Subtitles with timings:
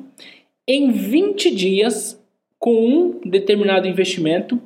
[0.68, 2.20] em 20 dias
[2.60, 4.60] com um determinado investimento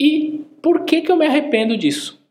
[0.00, 2.22] e por que que eu me arrependo disso?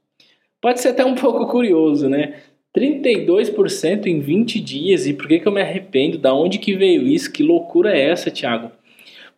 [0.62, 2.36] Pode ser até um pouco curioso, né?
[2.76, 6.18] 32% em 20 dias e por que que eu me arrependo?
[6.18, 7.32] Da onde que veio isso?
[7.32, 8.72] Que loucura é essa, Thiago?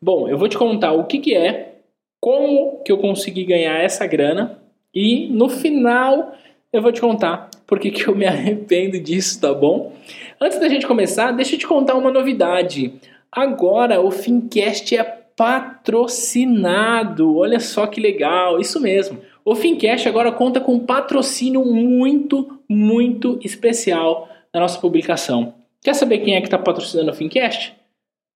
[0.04, 1.76] Bom, eu vou te contar o que, que é,
[2.20, 4.60] como que eu consegui ganhar essa grana
[4.94, 6.36] e no final
[6.74, 9.94] eu vou te contar por que, que eu me arrependo disso, tá bom?
[10.42, 12.96] Antes da gente começar, deixa eu te contar uma novidade.
[13.32, 15.04] Agora o Fincast é
[15.38, 17.38] patrocinado.
[17.38, 19.22] Olha só que legal, isso mesmo.
[19.46, 25.54] O Fincast agora conta com um patrocínio muito, muito especial na nossa publicação.
[25.82, 27.74] Quer saber quem é que está patrocinando o Fincast?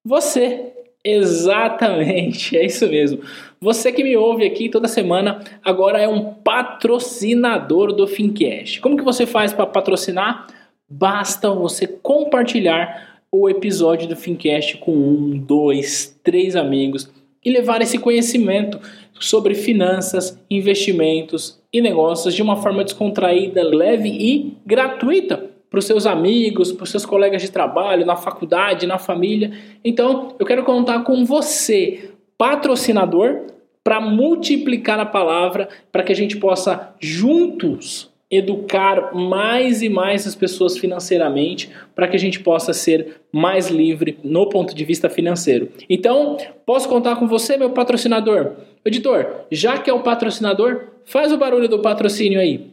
[0.05, 0.77] Você!
[1.09, 3.22] Exatamente, é isso mesmo.
[3.61, 8.81] Você que me ouve aqui toda semana agora é um patrocinador do Fincast.
[8.81, 10.47] Como que você faz para patrocinar?
[10.89, 17.09] Basta você compartilhar o episódio do Fincast com um, dois, três amigos
[17.44, 18.77] e levar esse conhecimento
[19.17, 26.06] sobre finanças, investimentos e negócios de uma forma descontraída, leve e gratuita para os seus
[26.06, 29.52] amigos, para os seus colegas de trabalho, na faculdade, na família.
[29.84, 33.42] Então, eu quero contar com você, patrocinador,
[33.84, 40.36] para multiplicar a palavra, para que a gente possa juntos educar mais e mais as
[40.36, 45.70] pessoas financeiramente, para que a gente possa ser mais livre no ponto de vista financeiro.
[45.89, 46.36] Então,
[46.66, 48.52] posso contar com você, meu patrocinador?
[48.83, 52.72] Editor, já que é o patrocinador, faz o barulho do patrocínio aí.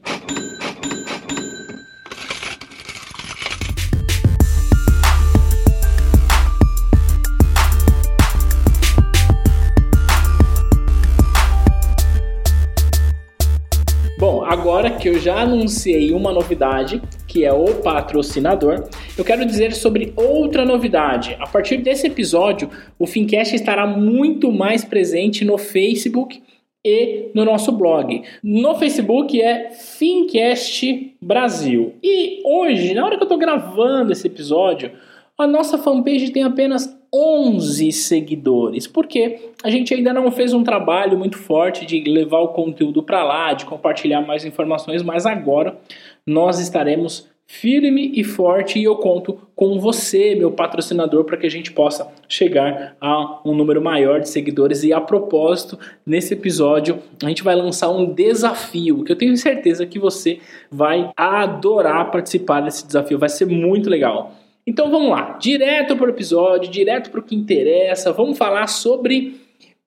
[15.05, 18.89] Que eu já anunciei uma novidade, que é o patrocinador,
[19.19, 21.37] eu quero dizer sobre outra novidade.
[21.39, 26.43] A partir desse episódio, o Fincast estará muito mais presente no Facebook
[26.83, 28.23] e no nosso blog.
[28.43, 31.93] No Facebook é Fincast Brasil.
[32.03, 34.91] E hoje, na hora que eu estou gravando esse episódio,
[35.37, 41.17] a nossa fanpage tem apenas 11 seguidores, porque a gente ainda não fez um trabalho
[41.17, 45.79] muito forte de levar o conteúdo para lá, de compartilhar mais informações, mas agora
[46.27, 51.51] nós estaremos firme e forte e eu conto com você, meu patrocinador, para que a
[51.51, 54.83] gente possa chegar a um número maior de seguidores.
[54.83, 59.87] E a propósito, nesse episódio, a gente vai lançar um desafio que eu tenho certeza
[59.87, 64.33] que você vai adorar participar desse desafio, vai ser muito legal.
[64.67, 68.13] Então vamos lá, direto para o episódio, direto para o que interessa.
[68.13, 69.35] Vamos falar sobre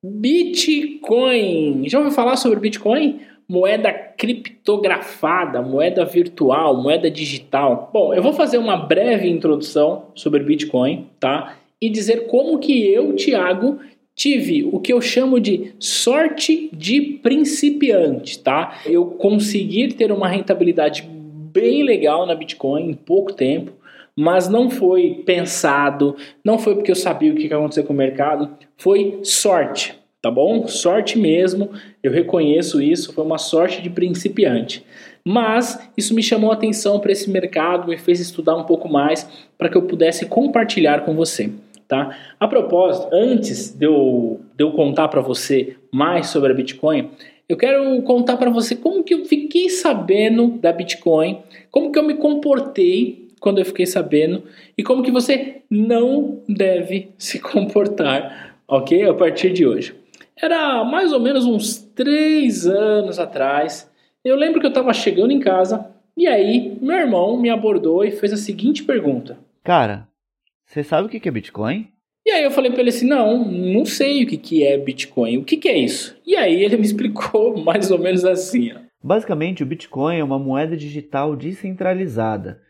[0.03, 1.89] Bitcoin.
[1.89, 3.19] Já ouviu falar sobre Bitcoin?
[3.49, 7.89] Moeda criptografada, moeda virtual, moeda digital.
[7.91, 11.57] Bom, eu vou fazer uma breve introdução sobre Bitcoin, tá?
[11.81, 13.79] E dizer como que eu, Thiago,
[14.13, 18.79] tive o que eu chamo de sorte de principiante, tá?
[18.85, 23.76] Eu consegui ter uma rentabilidade bem legal na Bitcoin em pouco tempo
[24.17, 27.95] mas não foi pensado, não foi porque eu sabia o que ia acontecer com o
[27.95, 30.67] mercado, foi sorte, tá bom?
[30.67, 31.69] Sorte mesmo,
[32.01, 34.83] eu reconheço isso, foi uma sorte de principiante.
[35.23, 39.29] Mas isso me chamou a atenção para esse mercado, me fez estudar um pouco mais
[39.55, 41.51] para que eu pudesse compartilhar com você.
[41.88, 42.17] Tá?
[42.39, 47.11] A propósito, antes de eu, de eu contar para você mais sobre a Bitcoin,
[47.47, 51.40] eu quero contar para você como que eu fiquei sabendo da Bitcoin,
[51.72, 54.43] como que eu me comportei quando eu fiquei sabendo
[54.78, 59.03] e como que você não deve se comportar, ok?
[59.05, 59.95] A partir de hoje.
[60.39, 63.91] Era mais ou menos uns três anos atrás.
[64.23, 68.11] Eu lembro que eu estava chegando em casa e aí meu irmão me abordou e
[68.11, 70.07] fez a seguinte pergunta: Cara,
[70.66, 71.87] você sabe o que é Bitcoin?
[72.25, 75.45] E aí eu falei para ele assim, não, não sei o que é Bitcoin, o
[75.45, 76.13] que é isso?
[76.25, 78.73] E aí ele me explicou mais ou menos assim.
[78.73, 78.79] Ó.
[79.01, 82.61] Basicamente, o Bitcoin é uma moeda digital descentralizada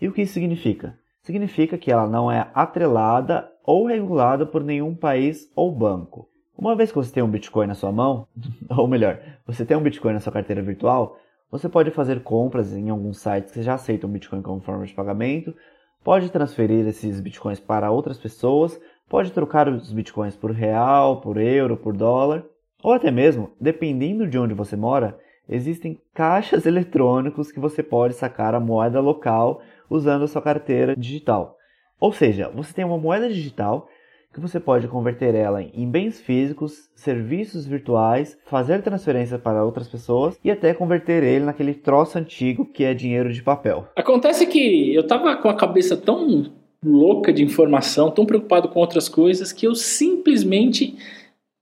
[0.00, 0.98] e o que isso significa?
[1.22, 6.28] Significa que ela não é atrelada ou regulada por nenhum país ou banco.
[6.56, 8.26] Uma vez que você tem um Bitcoin na sua mão,
[8.70, 11.18] ou melhor, você tem um Bitcoin na sua carteira virtual,
[11.50, 15.54] você pode fazer compras em alguns sites que já aceitam Bitcoin como forma de pagamento,
[16.02, 21.76] pode transferir esses Bitcoins para outras pessoas, pode trocar os Bitcoins por real, por euro,
[21.76, 22.44] por dólar,
[22.82, 28.54] ou até mesmo, dependendo de onde você mora, existem caixas eletrônicos que você pode sacar
[28.54, 31.56] a moeda local usando a sua carteira digital.
[31.98, 33.88] Ou seja, você tem uma moeda digital
[34.36, 40.38] que você pode converter ela em bens físicos, serviços virtuais, fazer transferência para outras pessoas
[40.44, 43.88] e até converter ele naquele troço antigo que é dinheiro de papel.
[43.96, 46.52] Acontece que eu tava com a cabeça tão
[46.84, 50.98] louca de informação, tão preocupado com outras coisas que eu simplesmente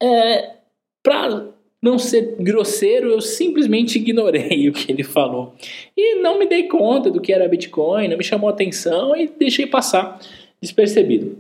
[0.03, 0.57] é,
[1.01, 1.54] para
[1.85, 5.55] não ser grosseiro, eu simplesmente ignorei o que ele falou.
[5.95, 9.67] E não me dei conta do que era Bitcoin, não me chamou atenção e deixei
[9.67, 10.19] passar
[10.63, 11.37] despercebido.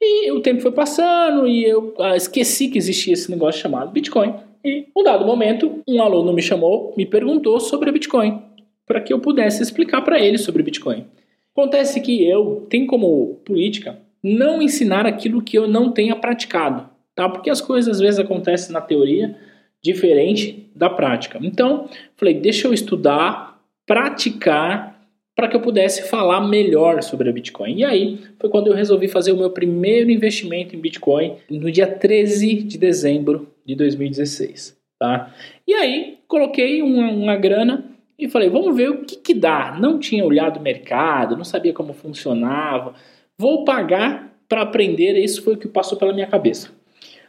[0.00, 4.34] E o tempo foi passando e eu ah, esqueci que existia esse negócio chamado Bitcoin.
[4.64, 8.40] E, um dado momento, um aluno me chamou, me perguntou sobre Bitcoin,
[8.86, 11.06] para que eu pudesse explicar para ele sobre Bitcoin.
[11.52, 17.28] Acontece que eu tenho como política não ensinar aquilo que eu não tenha praticado, tá?
[17.28, 19.36] Porque as coisas às vezes acontecem na teoria
[19.82, 21.38] diferente da prática.
[21.42, 24.98] Então, falei, deixa eu estudar, praticar
[25.38, 27.76] para que eu pudesse falar melhor sobre a Bitcoin.
[27.76, 31.86] E aí foi quando eu resolvi fazer o meu primeiro investimento em Bitcoin no dia
[31.86, 34.76] 13 de dezembro de 2016.
[34.98, 35.32] Tá?
[35.64, 37.84] E aí coloquei uma, uma grana
[38.18, 39.76] e falei, vamos ver o que, que dá.
[39.80, 42.94] Não tinha olhado o mercado, não sabia como funcionava.
[43.38, 46.72] Vou pagar para aprender, isso foi o que passou pela minha cabeça.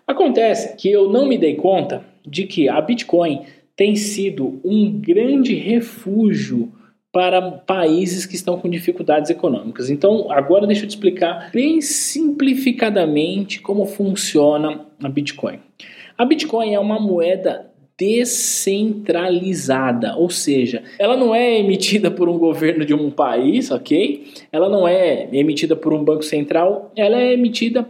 [0.09, 3.43] Acontece que eu não me dei conta de que a Bitcoin
[3.75, 6.71] tem sido um grande refúgio
[7.11, 9.91] para países que estão com dificuldades econômicas.
[9.91, 15.59] Então, agora deixa eu te explicar bem simplificadamente como funciona a Bitcoin.
[16.17, 22.83] A Bitcoin é uma moeda descentralizada, ou seja, ela não é emitida por um governo
[22.83, 24.25] de um país, ok?
[24.51, 27.87] Ela não é emitida por um banco central, ela é emitida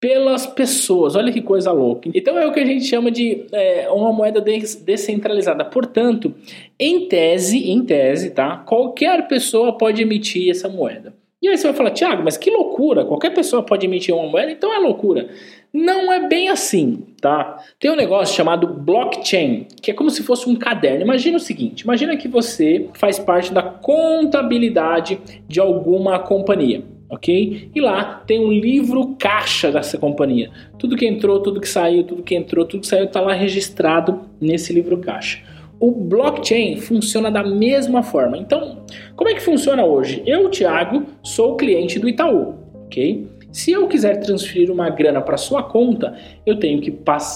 [0.00, 1.16] pelas pessoas.
[1.16, 2.10] Olha que coisa louca.
[2.14, 5.64] Então é o que a gente chama de é, uma moeda descentralizada.
[5.64, 6.34] Portanto,
[6.78, 8.58] em tese, em tese, tá?
[8.58, 11.14] Qualquer pessoa pode emitir essa moeda.
[11.40, 13.04] E aí você vai falar, Tiago, mas que loucura!
[13.04, 15.28] Qualquer pessoa pode emitir uma moeda, então é loucura.
[15.72, 17.58] Não é bem assim, tá?
[17.78, 21.02] Tem um negócio chamado blockchain, que é como se fosse um caderno.
[21.02, 27.70] Imagina o seguinte: imagina que você faz parte da contabilidade de alguma companhia ok?
[27.74, 30.50] E lá tem um livro caixa dessa companhia.
[30.78, 34.22] Tudo que entrou, tudo que saiu, tudo que entrou, tudo que saiu está lá registrado
[34.40, 35.42] nesse livro caixa.
[35.80, 38.36] O blockchain funciona da mesma forma.
[38.36, 38.84] Então,
[39.14, 40.22] como é que funciona hoje?
[40.26, 42.56] Eu, Thiago, sou cliente do Itaú,
[42.86, 43.28] ok?
[43.52, 46.90] Se eu quiser transferir uma grana para sua conta, eu tenho que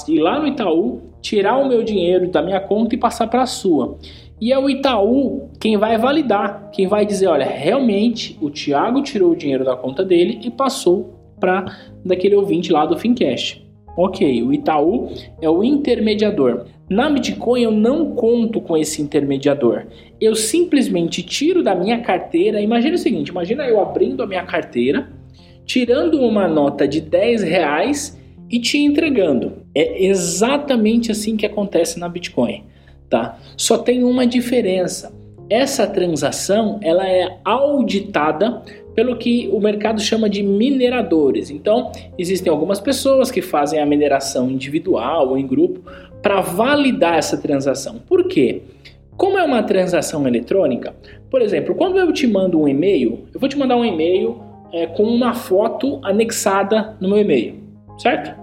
[0.08, 3.46] ir lá no Itaú, tirar o meu dinheiro da minha conta e passar para a
[3.46, 3.96] sua.
[4.42, 9.30] E é o Itaú quem vai validar, quem vai dizer, olha, realmente o Thiago tirou
[9.30, 11.64] o dinheiro da conta dele e passou para
[12.04, 13.64] daquele ouvinte lá do Fincast.
[13.96, 15.10] Ok, o Itaú
[15.40, 16.64] é o intermediador.
[16.90, 19.84] Na Bitcoin eu não conto com esse intermediador.
[20.20, 22.60] Eu simplesmente tiro da minha carteira.
[22.60, 25.08] Imagina o seguinte: imagina eu abrindo a minha carteira,
[25.64, 29.58] tirando uma nota de 10 reais e te entregando.
[29.72, 32.71] É exatamente assim que acontece na Bitcoin
[33.12, 33.38] tá?
[33.58, 35.14] Só tem uma diferença.
[35.50, 38.62] Essa transação ela é auditada
[38.94, 41.50] pelo que o mercado chama de mineradores.
[41.50, 45.82] Então, existem algumas pessoas que fazem a mineração individual ou em grupo
[46.22, 47.98] para validar essa transação.
[47.98, 48.62] Por quê?
[49.14, 50.94] Como é uma transação eletrônica,
[51.30, 54.40] por exemplo, quando eu te mando um e-mail, eu vou te mandar um e-mail
[54.72, 57.56] é, com uma foto anexada no meu e-mail,
[57.98, 58.34] certo?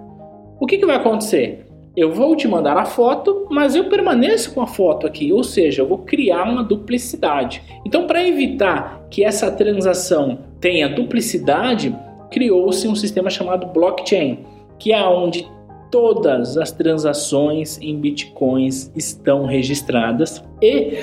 [0.60, 1.65] O que, que vai acontecer?
[2.00, 5.82] Eu vou te mandar a foto, mas eu permaneço com a foto aqui, ou seja,
[5.82, 7.62] eu vou criar uma duplicidade.
[7.86, 11.96] Então, para evitar que essa transação tenha duplicidade,
[12.32, 14.39] criou-se um sistema chamado blockchain,
[14.77, 15.48] que é onde
[15.91, 21.00] todas as transações em bitcoins estão registradas e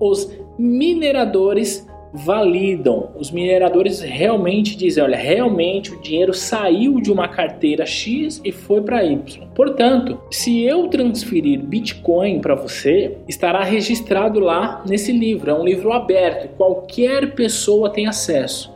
[0.00, 3.10] os mineradores validam.
[3.16, 8.80] Os mineradores realmente dizem: olha, realmente o dinheiro saiu de uma carteira X e foi
[8.80, 9.48] para Y.
[9.52, 15.50] Portanto, se eu transferir Bitcoin para você, estará registrado lá nesse livro.
[15.50, 18.72] É um livro aberto, qualquer pessoa tem acesso.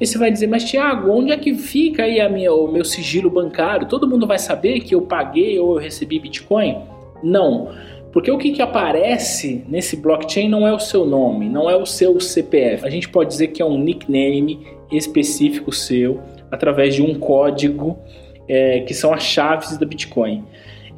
[0.00, 2.84] E você vai dizer, mas Tiago, onde é que fica aí a minha, o meu
[2.84, 3.86] sigilo bancário?
[3.86, 6.78] Todo mundo vai saber que eu paguei ou eu recebi Bitcoin?
[7.22, 7.68] Não.
[8.12, 11.86] Porque o que, que aparece nesse blockchain não é o seu nome, não é o
[11.86, 12.84] seu CPF.
[12.84, 17.98] A gente pode dizer que é um nickname específico seu, através de um código
[18.48, 20.44] é, que são as chaves da Bitcoin.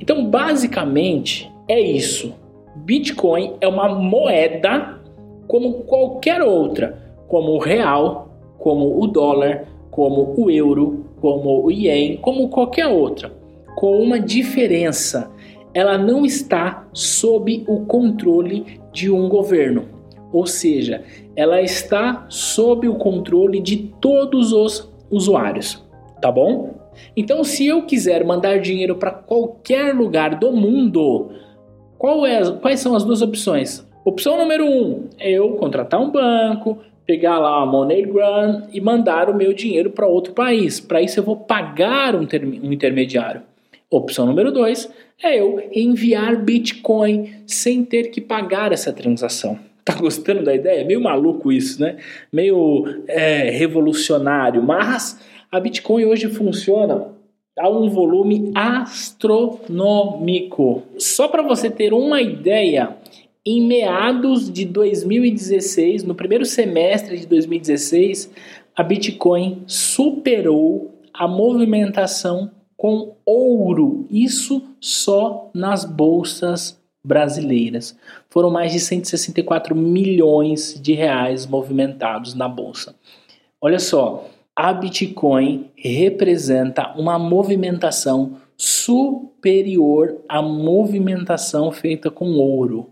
[0.00, 2.34] Então, basicamente, é isso.
[2.74, 4.98] Bitcoin é uma moeda
[5.46, 12.16] como qualquer outra, como o real, como o dólar, como o euro, como o ien,
[12.16, 13.30] como qualquer outra,
[13.76, 15.30] com uma diferença.
[15.74, 19.88] Ela não está sob o controle de um governo,
[20.32, 21.02] ou seja,
[21.34, 25.82] ela está sob o controle de todos os usuários,
[26.20, 26.74] tá bom?
[27.16, 31.30] Então, se eu quiser mandar dinheiro para qualquer lugar do mundo,
[32.26, 33.86] é, quais são as duas opções?
[34.04, 39.34] Opção número um é eu contratar um banco, pegar lá a MoneyGram e mandar o
[39.34, 40.80] meu dinheiro para outro país.
[40.80, 43.42] Para isso eu vou pagar um, um intermediário.
[43.90, 44.90] Opção número dois
[45.22, 49.58] é eu enviar Bitcoin sem ter que pagar essa transação.
[49.84, 50.84] Tá gostando da ideia?
[50.84, 51.96] Meio maluco isso, né?
[52.32, 57.08] Meio é, revolucionário, mas a Bitcoin hoje funciona
[57.58, 59.64] a um volume astronômico.
[60.98, 62.96] Só para você ter uma ideia,
[63.44, 68.32] em meados de 2016, no primeiro semestre de 2016,
[68.76, 72.52] a Bitcoin superou a movimentação
[72.82, 77.96] com ouro, isso só nas bolsas brasileiras.
[78.28, 82.96] Foram mais de 164 milhões de reais movimentados na bolsa.
[83.60, 92.90] Olha só, a Bitcoin representa uma movimentação superior à movimentação feita com ouro.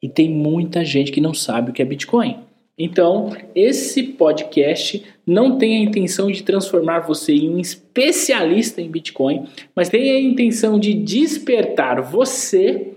[0.00, 2.38] E tem muita gente que não sabe o que é Bitcoin.
[2.78, 9.46] Então, esse podcast não tem a intenção de transformar você em um especialista em Bitcoin,
[9.74, 12.92] mas tem a intenção de despertar você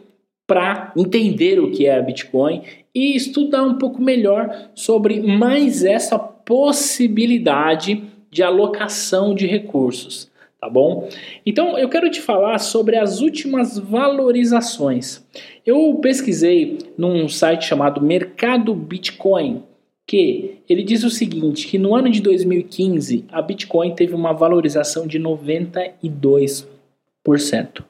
[0.47, 2.61] para entender o que é a Bitcoin
[2.93, 10.29] e estudar um pouco melhor sobre mais essa possibilidade de alocação de recursos,
[10.59, 11.09] tá bom?
[11.45, 15.25] Então eu quero te falar sobre as últimas valorizações.
[15.65, 19.63] Eu pesquisei num site chamado Mercado Bitcoin
[20.07, 25.07] que ele diz o seguinte, que no ano de 2015 a Bitcoin teve uma valorização
[25.07, 27.83] de 92%.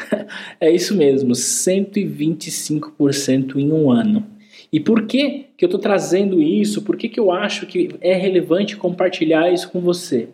[0.60, 4.26] é isso mesmo, 125% em um ano.
[4.72, 6.82] E por que, que eu estou trazendo isso?
[6.82, 10.30] Por que, que eu acho que é relevante compartilhar isso com você?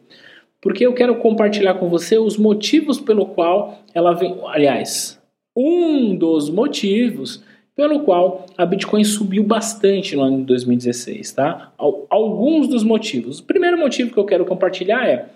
[0.60, 4.38] Porque eu quero compartilhar com você os motivos pelo qual ela vem.
[4.46, 5.20] Aliás,
[5.56, 7.42] um dos motivos
[7.74, 11.72] pelo qual a Bitcoin subiu bastante no ano de 2016, tá?
[12.10, 13.38] Alguns dos motivos.
[13.38, 15.26] O primeiro motivo que eu quero compartilhar é: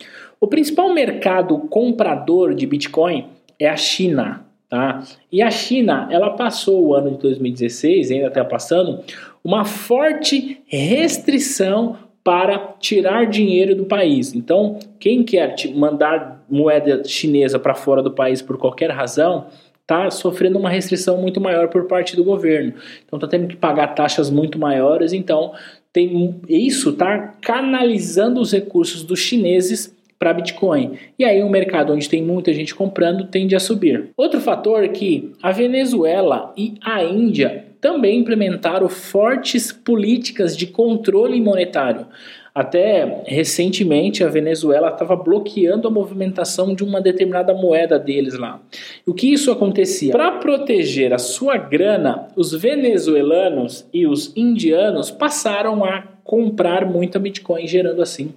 [0.43, 3.29] o principal mercado comprador de Bitcoin
[3.61, 4.45] é a China.
[4.69, 5.01] Tá?
[5.31, 9.05] E a China, ela passou o ano de 2016, ainda está passando,
[9.45, 14.35] uma forte restrição para tirar dinheiro do país.
[14.35, 19.47] Então, quem quer mandar moeda chinesa para fora do país por qualquer razão,
[19.81, 22.75] está sofrendo uma restrição muito maior por parte do governo.
[23.07, 25.13] Então, está tendo que pagar taxas muito maiores.
[25.13, 25.53] Então,
[25.93, 30.93] tem isso está canalizando os recursos dos chineses para Bitcoin.
[31.19, 34.11] E aí o mercado onde tem muita gente comprando tende a subir.
[34.17, 41.41] Outro fator é que a Venezuela e a Índia também implementaram fortes políticas de controle
[41.41, 42.07] monetário.
[42.55, 48.61] Até recentemente a Venezuela estava bloqueando a movimentação de uma determinada moeda deles lá.
[49.05, 50.13] O que isso acontecia?
[50.13, 57.67] Para proteger a sua grana, os venezuelanos e os indianos passaram a comprar muita Bitcoin,
[57.67, 58.33] gerando assim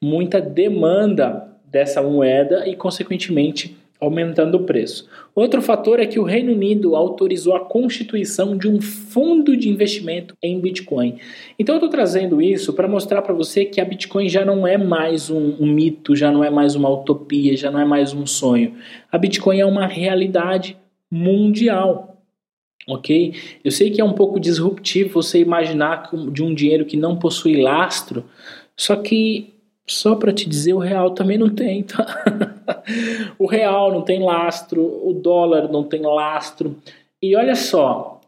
[0.00, 5.08] muita demanda dessa moeda e, consequentemente, aumentando o preço.
[5.34, 10.34] Outro fator é que o Reino Unido autorizou a constituição de um fundo de investimento
[10.42, 11.18] em Bitcoin.
[11.58, 14.76] Então eu estou trazendo isso para mostrar para você que a Bitcoin já não é
[14.76, 18.26] mais um, um, mito, já não é mais uma utopia, já não é mais um
[18.26, 18.74] sonho.
[19.10, 20.76] A Bitcoin é uma realidade
[21.10, 22.15] mundial.
[22.88, 23.34] Ok?
[23.64, 27.60] Eu sei que é um pouco disruptivo você imaginar de um dinheiro que não possui
[27.60, 28.24] lastro,
[28.76, 29.54] só que
[29.86, 32.04] só para te dizer, o real também não tem, tá?
[33.38, 36.76] o real não tem lastro, o dólar não tem lastro.
[37.22, 38.20] E olha só,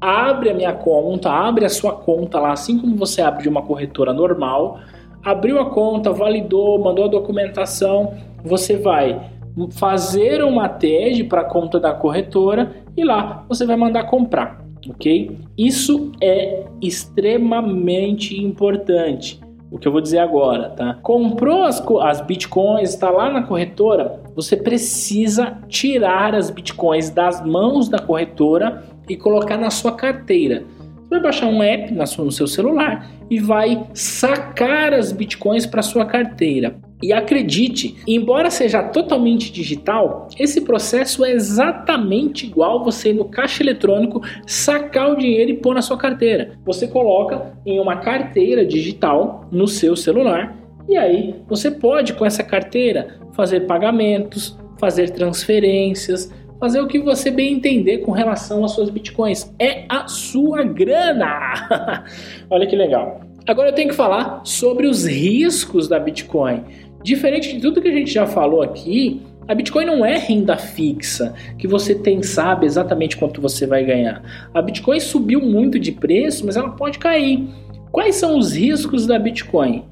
[0.00, 3.62] Abre a minha conta, abre a sua conta lá, assim como você abre de uma
[3.62, 4.80] corretora normal.
[5.24, 9.35] Abriu a conta, validou, mandou a documentação, você vai
[9.70, 15.36] fazer uma TED para conta da corretora e lá você vai mandar comprar, ok?
[15.56, 19.40] Isso é extremamente importante.
[19.70, 20.94] O que eu vou dizer agora, tá?
[21.02, 27.88] Comprou as, as bitcoins, está lá na corretora, você precisa tirar as bitcoins das mãos
[27.88, 30.62] da corretora e colocar na sua carteira.
[31.02, 36.04] Você vai baixar um app no seu celular e vai sacar as bitcoins para sua
[36.04, 36.76] carteira.
[37.02, 44.22] E acredite, embora seja totalmente digital, esse processo é exatamente igual você no caixa eletrônico
[44.46, 46.52] sacar o dinheiro e pôr na sua carteira.
[46.64, 50.56] Você coloca em uma carteira digital no seu celular
[50.88, 57.30] e aí você pode com essa carteira fazer pagamentos, fazer transferências, fazer o que você
[57.30, 59.52] bem entender com relação às suas bitcoins.
[59.58, 62.04] É a sua grana!
[62.48, 63.20] Olha que legal.
[63.46, 66.64] Agora eu tenho que falar sobre os riscos da Bitcoin.
[67.02, 71.32] Diferente de tudo que a gente já falou aqui, a Bitcoin não é renda fixa,
[71.56, 74.48] que você tem sabe exatamente quanto você vai ganhar.
[74.52, 77.48] A Bitcoin subiu muito de preço, mas ela pode cair.
[77.92, 79.84] Quais são os riscos da Bitcoin?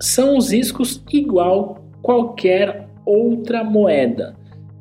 [0.00, 4.34] São os riscos igual qualquer outra moeda.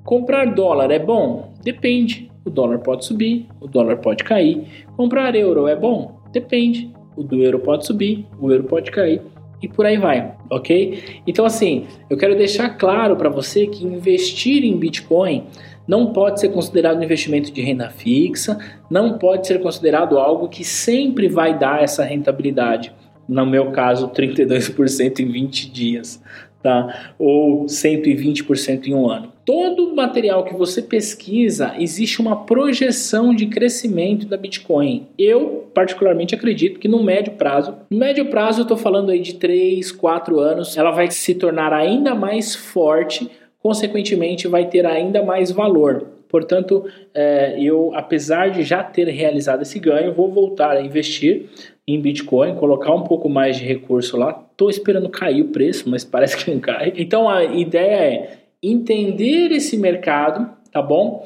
[0.06, 1.54] Comprar dólar é bom?
[1.62, 2.32] Depende.
[2.46, 4.86] O dólar pode subir, o dólar pode cair.
[4.96, 6.20] Comprar euro é bom?
[6.32, 6.92] Depende.
[7.16, 9.22] O do euro pode subir, o euro pode cair
[9.64, 11.22] e por aí vai, ok?
[11.26, 15.46] Então, assim, eu quero deixar claro para você que investir em Bitcoin
[15.88, 18.58] não pode ser considerado um investimento de renda fixa,
[18.90, 22.94] não pode ser considerado algo que sempre vai dar essa rentabilidade.
[23.28, 26.22] No meu caso, 32% em 20 dias
[26.64, 27.14] tá?
[27.20, 29.34] ou 120% em um ano.
[29.46, 35.06] Todo material que você pesquisa, existe uma projeção de crescimento da Bitcoin.
[35.20, 39.34] Eu, particularmente, acredito que no médio prazo, no médio prazo eu estou falando aí de
[39.34, 45.52] 3, 4 anos, ela vai se tornar ainda mais forte, consequentemente vai ter ainda mais
[45.52, 46.08] valor.
[46.34, 51.46] Portanto, é, eu, apesar de já ter realizado esse ganho, vou voltar a investir
[51.88, 54.46] em Bitcoin, colocar um pouco mais de recurso lá.
[54.52, 56.94] Estou esperando cair o preço, mas parece que não cai.
[56.96, 61.26] Então a ideia é entender esse mercado, tá bom?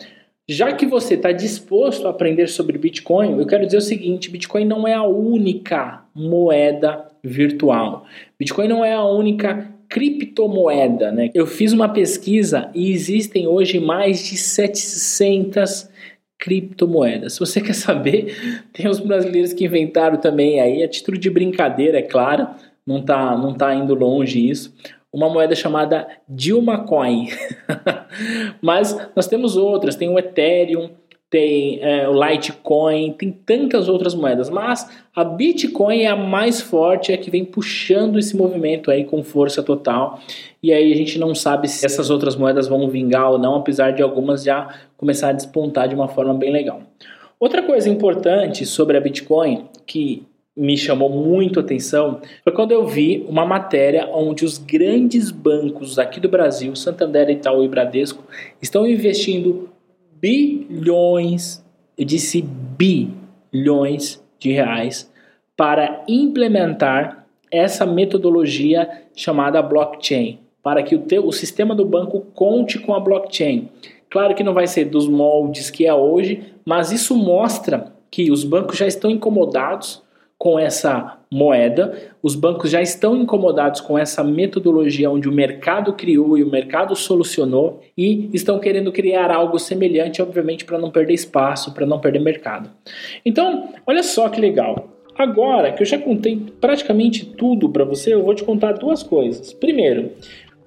[0.50, 4.66] Já que você está disposto a aprender sobre Bitcoin, eu quero dizer o seguinte: Bitcoin
[4.66, 8.06] não é a única moeda virtual.
[8.40, 11.30] Bitcoin não é a única criptomoeda, né?
[11.34, 15.90] Eu fiz uma pesquisa e existem hoje mais de 700
[16.38, 17.34] criptomoedas.
[17.34, 22.00] Se você quer saber, tem os brasileiros que inventaram também aí, a título de brincadeira,
[22.00, 22.48] é claro,
[22.86, 24.74] não tá, não tá indo longe isso,
[25.12, 27.28] uma moeda chamada Dilma Coin.
[28.62, 30.92] Mas nós temos outras, tem o Ethereum,
[31.30, 37.12] tem é, o Litecoin, tem tantas outras moedas, mas a Bitcoin é a mais forte,
[37.12, 40.20] é a que vem puxando esse movimento aí com força total.
[40.64, 43.92] E aí a gente não sabe se essas outras moedas vão vingar ou não, apesar
[43.92, 46.82] de algumas já começar a despontar de uma forma bem legal.
[47.40, 53.24] Outra coisa importante sobre a Bitcoin que me chamou muito atenção foi quando eu vi
[53.30, 58.24] uma matéria onde os grandes bancos aqui do Brasil, Santander, Itaú e Bradesco,
[58.60, 59.70] estão investindo
[60.22, 61.64] bilhões,
[61.98, 65.12] eu disse bilhões de reais
[65.56, 72.78] para implementar essa metodologia chamada blockchain, para que o, teu, o sistema do banco conte
[72.78, 73.70] com a blockchain.
[74.10, 78.44] Claro que não vai ser dos moldes que é hoje, mas isso mostra que os
[78.44, 80.04] bancos já estão incomodados
[80.38, 86.38] com essa moeda, os bancos já estão incomodados com essa metodologia onde o mercado criou
[86.38, 91.74] e o mercado solucionou e estão querendo criar algo semelhante, obviamente, para não perder espaço,
[91.74, 92.70] para não perder mercado.
[93.26, 94.90] Então, olha só que legal.
[95.18, 99.52] Agora que eu já contei praticamente tudo para você, eu vou te contar duas coisas.
[99.52, 100.12] Primeiro,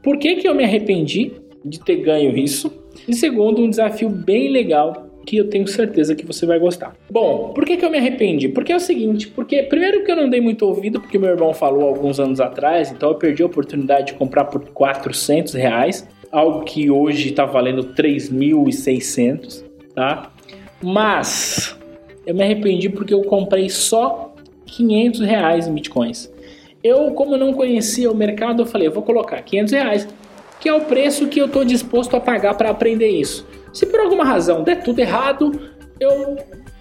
[0.02, 1.32] por que, que eu me arrependi
[1.64, 2.72] de ter ganho isso?
[3.06, 6.92] E segundo, um desafio bem legal que eu tenho certeza que você vai gostar.
[7.08, 8.48] Bom, por que, que eu me arrependi?
[8.48, 11.54] Porque é o seguinte, porque primeiro que eu não dei muito ouvido, porque meu irmão
[11.54, 16.64] falou alguns anos atrás, então eu perdi a oportunidade de comprar por 400 reais, algo
[16.64, 19.62] que hoje está valendo 3.600,
[19.94, 20.32] tá?
[20.82, 21.78] Mas
[22.26, 24.34] eu me arrependi porque eu comprei só
[24.66, 26.28] 500 reais em bitcoins.
[26.82, 30.08] Eu, como não conhecia o mercado, eu falei, eu vou colocar 500 reais,
[30.60, 33.46] que é o preço que eu estou disposto a pagar para aprender isso.
[33.72, 35.58] Se por alguma razão der tudo errado,
[35.98, 36.36] eu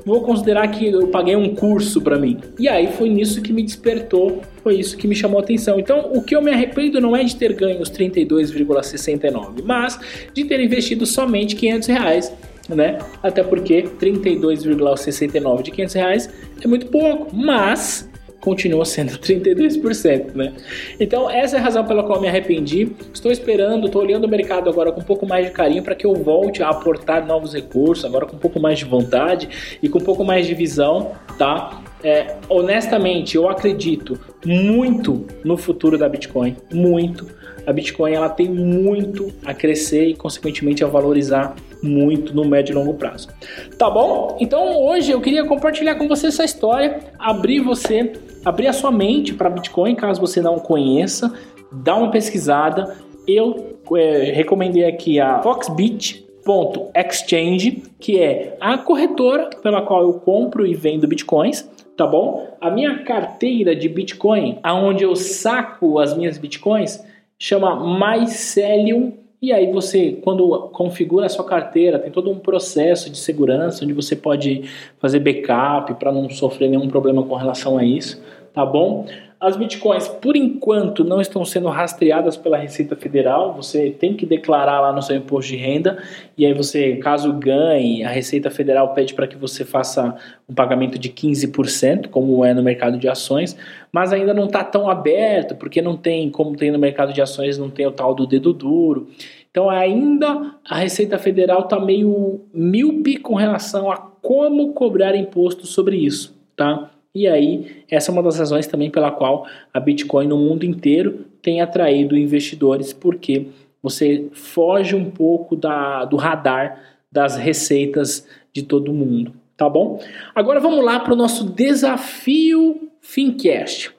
[0.05, 2.39] vou considerar que eu paguei um curso para mim.
[2.57, 5.79] E aí foi nisso que me despertou, foi isso que me chamou a atenção.
[5.79, 9.99] Então, o que eu me arrependo não é de ter ganho os 32,69, mas
[10.33, 12.33] de ter investido somente 500 reais.
[12.67, 12.99] Né?
[13.23, 16.29] Até porque 32,69 de 500 reais
[16.61, 18.09] é muito pouco, mas
[18.39, 20.54] continua sendo 32%, né?
[20.99, 22.91] Então, essa é a razão pela qual eu me arrependi.
[23.13, 26.06] Estou esperando, estou olhando o mercado agora com um pouco mais de carinho para que
[26.06, 29.99] eu volte a aportar novos recursos, agora com um pouco mais de vontade e com
[29.99, 31.82] um pouco mais de visão, tá?
[32.04, 37.28] É, honestamente, eu acredito muito no futuro da Bitcoin, muito.
[37.67, 42.75] A Bitcoin ela tem muito a crescer e, consequentemente, a valorizar muito no médio e
[42.75, 43.30] longo prazo.
[43.78, 44.38] Tá bom?
[44.39, 49.34] Então hoje eu queria compartilhar com você essa história, abrir você, abrir a sua mente
[49.34, 51.34] para Bitcoin, caso você não conheça,
[51.71, 52.95] dá uma pesquisada.
[53.28, 60.73] Eu é, recomendei aqui a Foxbit.exchange, que é a corretora pela qual eu compro e
[60.73, 62.58] vendo bitcoins, tá bom?
[62.62, 67.04] A minha carteira de Bitcoin, aonde eu saco as minhas bitcoins,
[67.38, 73.17] chama Mycelium e aí você, quando configura a sua carteira, tem todo um processo de
[73.17, 74.63] segurança onde você pode
[74.97, 78.21] fazer backup para não sofrer nenhum problema com relação a isso,
[78.53, 79.05] tá bom?
[79.39, 83.53] As bitcoins, por enquanto, não estão sendo rastreadas pela Receita Federal.
[83.53, 86.03] Você tem que declarar lá no seu imposto de renda.
[86.38, 90.13] E aí você, caso ganhe, a Receita Federal pede para que você faça
[90.47, 93.55] um pagamento de 15%, como é no mercado de ações.
[93.93, 97.57] Mas ainda não está tão aberto, porque não tem, como tem no mercado de ações,
[97.57, 99.07] não tem o tal do dedo duro.
[99.49, 105.95] Então ainda a Receita Federal está meio míope com relação a como cobrar imposto sobre
[105.95, 106.91] isso, tá?
[107.13, 111.26] E aí, essa é uma das razões também pela qual a Bitcoin no mundo inteiro
[111.41, 113.48] tem atraído investidores, porque
[113.82, 116.80] você foge um pouco da, do radar
[117.12, 120.00] das receitas de todo mundo, tá bom?
[120.36, 123.91] Agora vamos lá para o nosso desafio Fincast.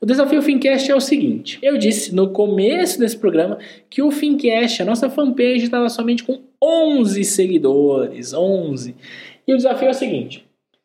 [0.00, 4.82] O desafio Fincast é o seguinte: eu disse no começo desse programa que o Fincast,
[4.82, 8.32] a nossa fanpage, estava somente com 11 seguidores.
[8.32, 8.94] 11.
[9.46, 10.44] E o desafio é o seguinte: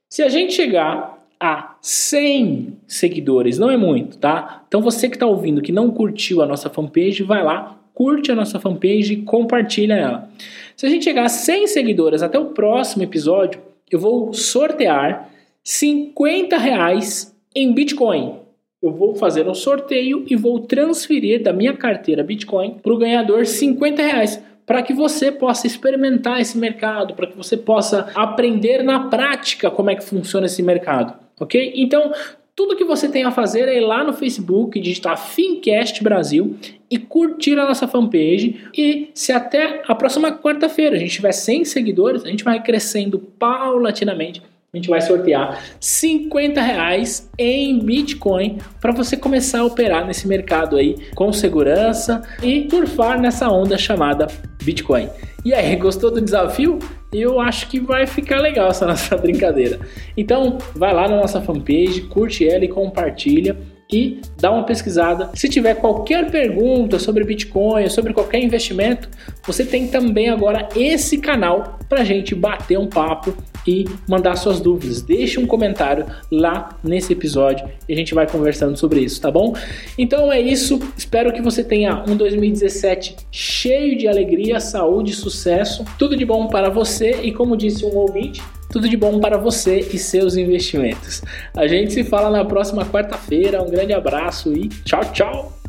[0.10, 1.13] se a gente chegar
[1.44, 4.64] a 100 seguidores, não é muito, tá?
[4.66, 8.36] Então você que está ouvindo que não curtiu a nossa fanpage, vai lá, curte a
[8.36, 10.30] nossa fanpage e compartilha ela.
[10.78, 13.60] Se a gente chegar a 100 seguidores até o próximo episódio,
[13.92, 15.30] eu vou sortear
[15.62, 18.38] 50 reais em Bitcoin.
[18.82, 23.46] Eu vou fazer um sorteio e vou transferir da minha carteira Bitcoin para o ganhador
[23.46, 29.10] 50 reais para que você possa experimentar esse mercado, para que você possa aprender na
[29.10, 31.74] prática como é que funciona esse mercado ok?
[31.76, 32.12] Então,
[32.56, 36.56] tudo que você tem a fazer é ir lá no Facebook, digitar Fincast Brasil
[36.90, 38.62] e curtir a nossa fanpage.
[38.78, 43.18] E se até a próxima quarta-feira a gente tiver 100 seguidores, a gente vai crescendo
[43.18, 44.42] paulatinamente.
[44.74, 50.78] A gente vai sortear 50 reais em Bitcoin para você começar a operar nesse mercado
[50.78, 54.26] aí com segurança e surfar nessa onda chamada
[54.64, 55.10] Bitcoin.
[55.46, 56.80] E aí, gostou do desafio?
[57.12, 59.80] Eu acho que vai ficar legal essa nossa brincadeira.
[60.18, 63.56] Então, vai lá na nossa fanpage, curte ela e compartilha
[63.92, 65.30] e dá uma pesquisada.
[65.36, 69.08] Se tiver qualquer pergunta sobre Bitcoin, sobre qualquer investimento,
[69.46, 73.36] você tem também agora esse canal para gente bater um papo
[73.68, 75.02] e mandar suas dúvidas.
[75.02, 79.54] Deixe um comentário lá nesse episódio e a gente vai conversando sobre isso, tá bom?
[79.98, 80.80] Então é isso.
[80.98, 86.70] Espero que você tenha um 2017 cheio de alegria, saúde, sucesso, tudo de bom para
[86.70, 91.22] você e como disse um ouvinte, tudo de bom para você e seus investimentos.
[91.56, 93.62] A gente se fala na próxima quarta-feira.
[93.62, 95.63] Um grande abraço e tchau, tchau!